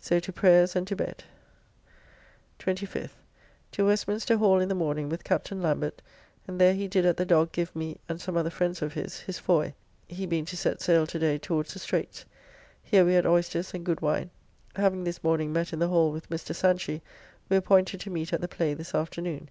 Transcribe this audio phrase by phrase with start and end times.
[0.00, 1.22] So to prayers and to bed.
[2.58, 3.10] 25th.
[3.70, 6.02] To Westminster Hall in the morning with Captain Lambert,
[6.48, 9.20] and there he did at the Dog give me and some other friends of his,
[9.20, 9.72] his foy,
[10.08, 12.24] he being to set sail to day towards the Streights.
[12.82, 14.30] Here we had oysters and good wine.
[14.74, 16.56] Having this morning met in the Hall with Mr.
[16.56, 17.00] Sanchy,
[17.48, 19.48] we appointed to meet at the play this afternoon.